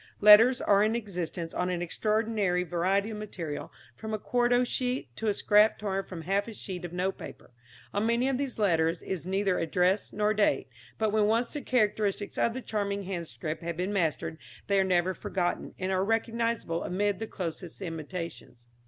[0.19, 5.27] Letters are in existence on an extraordinary variety of material, from a quarto sheet to
[5.27, 7.51] a scrap torn from half a sheet of note paper.
[7.93, 12.39] On many of these letters is neither address nor date, but when once the characteristics
[12.39, 17.19] of the charming handscript have been mastered, they are never forgotten, and are recognisable amid
[17.19, 18.65] the closest imitations.